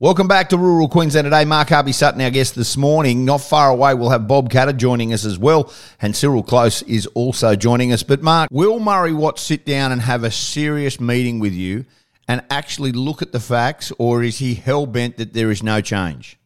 [0.00, 1.44] Welcome back to Rural Queensland today.
[1.44, 3.24] Mark Harvey Sutton, our guest this morning.
[3.24, 7.06] Not far away, we'll have Bob Katter joining us as well, and Cyril Close is
[7.14, 8.04] also joining us.
[8.04, 11.84] But Mark, will Murray Watt sit down and have a serious meeting with you
[12.28, 15.80] and actually look at the facts, or is he hell bent that there is no
[15.80, 16.38] change?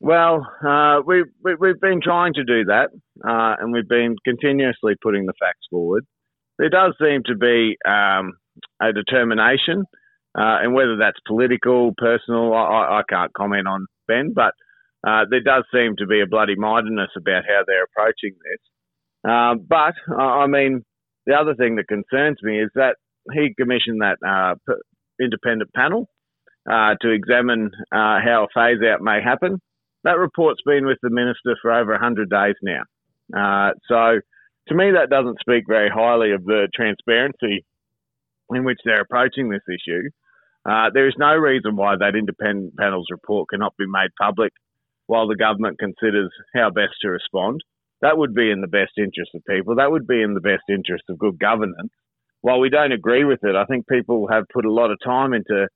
[0.00, 2.90] Well, uh, we, we, we've been trying to do that,
[3.24, 6.06] uh, and we've been continuously putting the facts forward.
[6.56, 8.34] There does seem to be um,
[8.80, 9.86] a determination
[10.38, 14.54] uh, and whether that's political, personal, I, I can't comment on, Ben, but
[15.06, 18.60] uh, there does seem to be a bloody mindedness about how they're approaching this.
[19.28, 20.84] Uh, but, I mean,
[21.26, 22.96] the other thing that concerns me is that
[23.32, 24.54] he commissioned that uh,
[25.20, 26.08] independent panel
[26.70, 29.60] uh, to examine uh, how a phase out may happen.
[30.04, 33.72] That report's been with the minister for over 100 days now.
[33.88, 34.20] so,
[34.68, 37.64] to me, that doesn't speak very highly of the transparency
[38.50, 40.08] in which they're approaching this issue.
[40.68, 44.52] Uh, there is no reason why that independent panel's report cannot be made public
[45.06, 47.60] while the government considers how best to respond.
[48.02, 49.76] That would be in the best interest of people.
[49.76, 51.92] That would be in the best interest of good governance.
[52.42, 55.34] While we don't agree with it, I think people have put a lot of time
[55.34, 55.68] into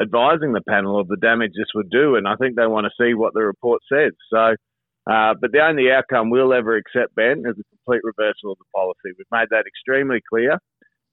[0.00, 3.02] advising the panel of the damage this would do, and I think they want to
[3.02, 4.12] see what the report says.
[4.32, 4.54] So,
[5.10, 8.70] uh, but the only outcome we'll ever accept, Ben, is a complete reversal of the
[8.74, 9.16] policy.
[9.18, 10.58] We've made that extremely clear.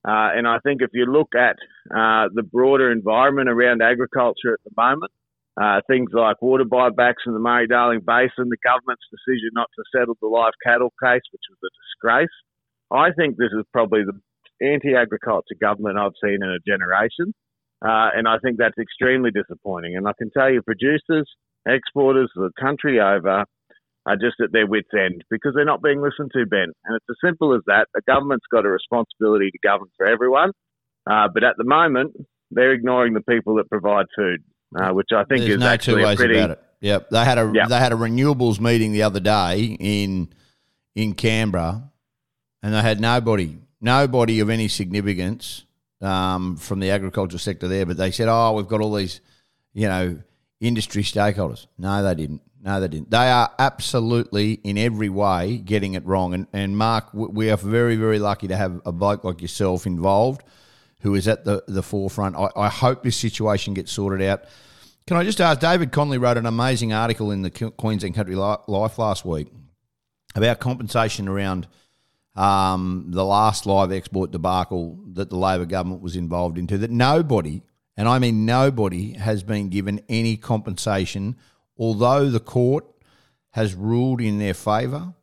[0.08, 1.58] Uh, and I think if you look at
[1.92, 5.11] uh, the broader environment around agriculture at the moment,
[5.59, 9.83] uh, things like water buybacks in the Murray Darling Basin, the government's decision not to
[9.94, 12.36] settle the live cattle case, which was a disgrace.
[12.92, 14.17] I think this is probably the
[14.66, 17.33] anti agriculture government I've seen in a generation.
[17.81, 19.95] Uh, and I think that's extremely disappointing.
[19.95, 21.30] And I can tell you, producers,
[21.66, 23.45] exporters, the country over
[24.05, 26.72] are just at their wits' end because they're not being listened to, Ben.
[26.86, 27.88] And it's as simple as that.
[27.94, 30.52] The government's got a responsibility to govern for everyone,
[31.09, 32.14] uh, but at the moment,
[32.52, 34.42] they're ignoring the people that provide food,
[34.80, 36.38] uh, which I think There's is no actually two ways pretty.
[36.38, 36.64] about it.
[36.81, 37.67] Yep, they had a Yep.
[37.67, 40.30] they had a renewables meeting the other day in
[40.95, 41.92] in Canberra,
[42.64, 45.65] and they had nobody nobody of any significance
[46.02, 47.86] um, from the agriculture sector there.
[47.86, 49.20] But they said, "Oh, we've got all these,
[49.73, 50.20] you know,
[50.61, 52.42] industry stakeholders." No, they didn't.
[52.61, 53.09] No, they didn't.
[53.09, 56.33] They are absolutely in every way getting it wrong.
[56.33, 60.43] And and Mark, we are very very lucky to have a bloke like yourself involved,
[61.02, 62.36] who is at the the forefront.
[62.36, 64.43] I, I hope this situation gets sorted out.
[65.08, 65.59] Can I just ask?
[65.59, 69.47] David Connolly wrote an amazing article in the Queensland Country Life last week
[70.36, 71.67] about compensation around
[72.36, 76.77] um, the last live export debacle that the Labor government was involved into.
[76.77, 77.64] That nobody,
[77.97, 81.37] and I mean nobody, has been given any compensation,
[81.80, 82.86] although the court
[83.52, 85.14] has ruled in their favour.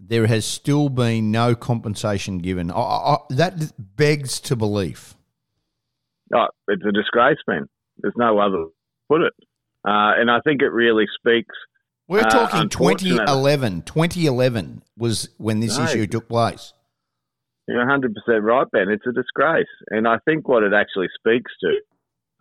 [0.00, 2.70] There has still been no compensation given.
[2.70, 5.14] I, I, that begs to belief.
[6.32, 7.68] Oh, it's a disgrace, man.
[7.98, 8.70] There's no other way to
[9.08, 9.32] put it.
[9.84, 11.54] Uh, and I think it really speaks.
[12.06, 13.82] We're Uh, talking 2011.
[13.82, 15.84] 2011 was when this No.
[15.84, 16.72] issue took place.
[17.66, 18.88] You're 100% right, Ben.
[18.90, 19.66] It's a disgrace.
[19.90, 21.68] And I think what it actually speaks to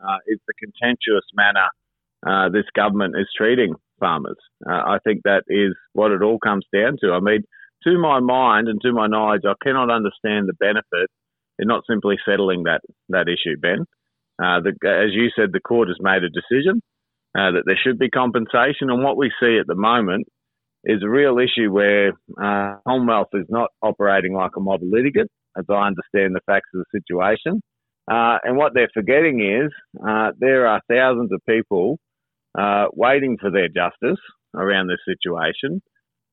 [0.08, 1.68] uh, is the contemptuous manner
[2.26, 4.38] uh, this government is treating farmers.
[4.68, 7.14] Uh, I think that is what it all comes down to.
[7.14, 7.44] I mean,
[7.84, 11.10] to my mind and to my knowledge, I cannot understand the benefit
[11.60, 13.86] in not simply settling that, that issue, Ben.
[14.42, 16.82] Uh, the, as you said, the court has made a decision
[17.38, 18.90] uh, that there should be compensation.
[18.90, 20.28] And what we see at the moment
[20.84, 22.10] is a real issue where
[22.42, 26.84] uh, Commonwealth is not operating like a model litigant, as I understand the facts of
[26.84, 27.62] the situation.
[28.10, 29.72] Uh, and what they're forgetting is
[30.08, 31.98] uh, there are thousands of people
[32.58, 34.20] uh, waiting for their justice
[34.56, 35.82] around this situation,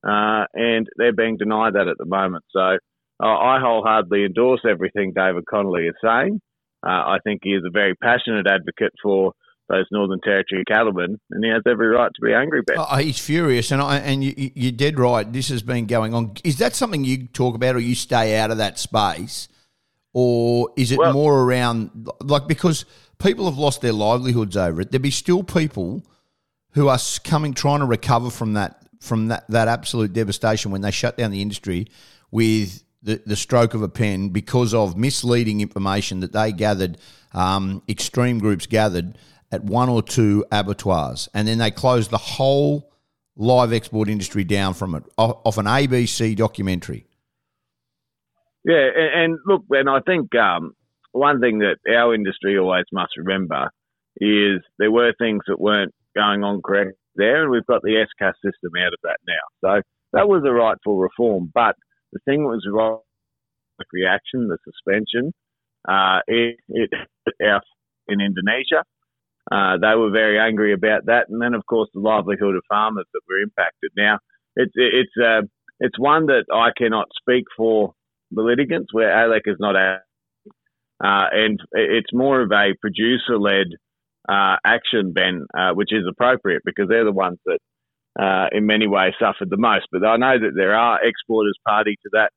[0.07, 2.43] uh, and they're being denied that at the moment.
[2.51, 6.41] So uh, I wholeheartedly endorse everything David Connolly is saying.
[6.85, 9.33] Uh, I think he is a very passionate advocate for
[9.67, 12.87] those Northern Territory cattlemen, and he has every right to be angry about.
[12.91, 15.31] Oh, he's furious, and I, and you, you- you're dead right.
[15.31, 16.33] This has been going on.
[16.43, 19.47] Is that something you talk about, or you stay out of that space,
[20.17, 22.85] or is it Well- more around like because
[23.19, 24.91] people have lost their livelihoods over it?
[24.91, 26.03] There be still people
[26.71, 30.89] who are coming trying to recover from that from that, that absolute devastation when they
[30.89, 31.87] shut down the industry
[32.31, 36.97] with the, the stroke of a pen because of misleading information that they gathered,
[37.33, 39.17] um, extreme groups gathered
[39.51, 42.89] at one or two abattoirs, and then they closed the whole
[43.35, 47.05] live export industry down from it off, off an ABC documentary.
[48.65, 50.73] Yeah, and, and look, and I think um,
[51.13, 53.71] one thing that our industry always must remember
[54.17, 58.33] is there were things that weren't going on correct there, and we've got the ESCAS
[58.45, 59.45] system out of that now.
[59.77, 59.81] So
[60.13, 61.75] that was a rightful reform, but
[62.13, 63.01] the thing was wrong,
[63.93, 65.33] reaction, the suspension,
[65.89, 66.91] uh, it, it
[67.47, 67.63] out
[68.09, 68.81] in Indonesia.
[69.51, 71.29] uh, they were very angry about that.
[71.29, 73.91] And then, of course, the livelihood of farmers that were impacted.
[73.97, 74.19] Now,
[74.55, 75.43] it's it's uh,
[75.79, 77.93] it's one that I cannot speak for
[78.35, 79.99] the litigants, where ALEC is not out,
[81.03, 83.67] uh, and it's more of a producer-led
[84.29, 87.59] uh, action, Ben, uh, which is appropriate because they're the ones that,
[88.19, 89.85] uh, in many ways, suffered the most.
[89.91, 92.31] But I know that there are exporters party to that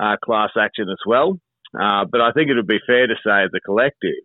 [0.00, 1.38] uh, class action as well.
[1.78, 4.22] Uh, but I think it would be fair to say, as a collective,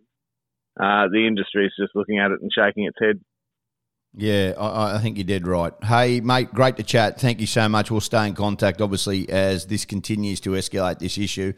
[0.78, 3.20] the industry is just looking at it and shaking its head.
[4.14, 5.72] Yeah, I, I, think you did right.
[5.82, 7.18] Hey, mate, great to chat.
[7.18, 7.90] Thank you so much.
[7.90, 11.54] We'll stay in contact, obviously, as this continues to escalate this issue.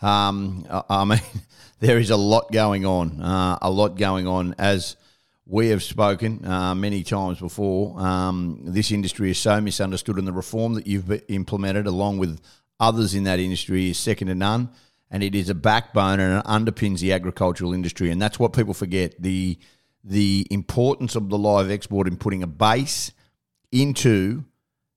[0.00, 1.20] Um, I, I, mean,
[1.80, 4.54] there is a lot going on, uh, a lot going on.
[4.58, 4.96] As
[5.44, 10.32] we have spoken uh, many times before, um, this industry is so misunderstood, and the
[10.32, 12.40] reform that you've implemented, along with
[12.80, 14.70] others in that industry, is second to none
[15.10, 18.10] and it is a backbone and it underpins the agricultural industry.
[18.10, 19.58] And that's what people forget the
[20.04, 23.12] the importance of the live export in putting a base
[23.72, 24.44] into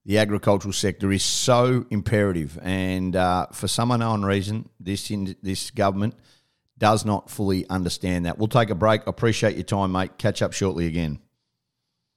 [0.06, 2.58] the agricultural sector is so imperative.
[2.62, 6.16] And uh, for some unknown reason, this in, this government
[6.78, 8.38] does not fully understand that.
[8.38, 9.06] We'll take a break.
[9.06, 10.18] Appreciate your time, mate.
[10.18, 11.20] Catch up shortly again.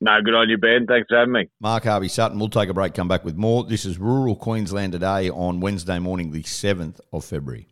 [0.00, 0.86] No, good on you, Ben.
[0.86, 1.48] Thanks for having me.
[1.60, 2.38] Mark Harvey Sutton.
[2.38, 3.64] We'll take a break, come back with more.
[3.64, 7.68] This is Rural Queensland Today on Wednesday morning, the 7th of February.